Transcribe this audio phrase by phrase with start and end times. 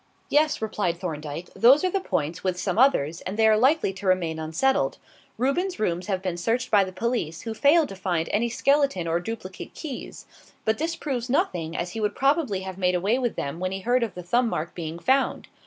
[0.29, 1.53] "Yes," replied Thorndyke.
[1.55, 4.97] "Those are the points with some others and they are likely to remain unsettled.
[5.37, 9.19] Reuben's rooms have been searched by the police, who failed to find any skeleton or
[9.19, 10.25] duplicate keys;
[10.65, 13.81] but this proves nothing, as he would probably have made away with them when he
[13.81, 15.47] heard of the thumb mark being found.